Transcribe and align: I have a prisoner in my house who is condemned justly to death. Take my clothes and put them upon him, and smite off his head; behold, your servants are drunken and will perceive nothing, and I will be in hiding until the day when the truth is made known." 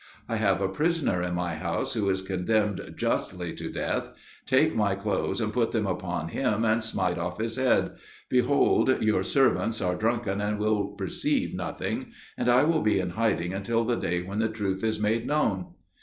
I 0.27 0.37
have 0.37 0.61
a 0.61 0.67
prisoner 0.67 1.21
in 1.21 1.35
my 1.35 1.53
house 1.53 1.93
who 1.93 2.09
is 2.09 2.23
condemned 2.23 2.95
justly 2.97 3.53
to 3.53 3.69
death. 3.71 4.09
Take 4.47 4.75
my 4.75 4.95
clothes 4.95 5.39
and 5.39 5.53
put 5.53 5.69
them 5.69 5.85
upon 5.85 6.29
him, 6.29 6.65
and 6.65 6.83
smite 6.83 7.19
off 7.19 7.37
his 7.39 7.57
head; 7.57 7.91
behold, 8.27 9.03
your 9.03 9.21
servants 9.21 9.79
are 9.79 9.93
drunken 9.93 10.41
and 10.41 10.57
will 10.57 10.87
perceive 10.87 11.53
nothing, 11.53 12.07
and 12.35 12.49
I 12.49 12.63
will 12.63 12.81
be 12.81 12.99
in 12.99 13.11
hiding 13.11 13.53
until 13.53 13.83
the 13.83 13.95
day 13.95 14.23
when 14.23 14.39
the 14.39 14.49
truth 14.49 14.83
is 14.83 14.99
made 14.99 15.27
known." 15.27 15.67